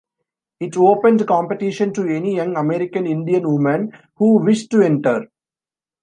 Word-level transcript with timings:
It 0.59 0.75
opened 0.77 1.27
competition 1.27 1.93
to 1.93 2.07
any 2.07 2.37
young 2.37 2.57
American 2.57 3.05
Indian 3.05 3.47
woman 3.47 3.91
who 4.15 4.43
wished 4.43 4.71
to 4.71 4.81
enter. 4.81 5.27